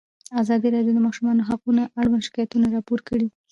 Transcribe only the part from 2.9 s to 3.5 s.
کړي.